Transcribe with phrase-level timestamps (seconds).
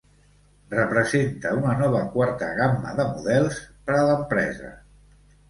[0.69, 3.61] Representa una nova quarta gamma de models
[3.91, 4.75] per a l'empresa.